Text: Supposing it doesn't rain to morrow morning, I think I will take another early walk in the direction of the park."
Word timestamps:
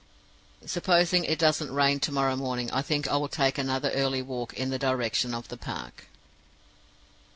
Supposing 0.65 1.25
it 1.25 1.37
doesn't 1.37 1.71
rain 1.71 1.99
to 1.99 2.11
morrow 2.11 2.35
morning, 2.35 2.71
I 2.71 2.81
think 2.81 3.07
I 3.07 3.17
will 3.17 3.27
take 3.27 3.59
another 3.59 3.91
early 3.91 4.23
walk 4.23 4.51
in 4.55 4.71
the 4.71 4.79
direction 4.79 5.35
of 5.35 5.49
the 5.49 5.57
park." 5.57 6.05